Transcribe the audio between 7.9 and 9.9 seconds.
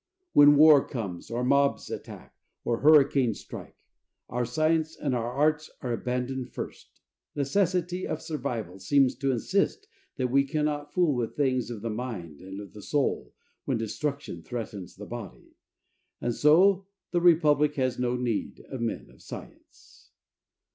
of survival seems to insist